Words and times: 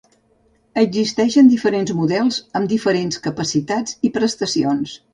Existeixen 0.83 1.51
diferents 1.53 1.93
models, 1.99 2.41
amb 2.61 2.75
diferents 2.75 3.23
capacitats 3.31 3.99
i 4.11 4.17
prestacions. 4.21 5.01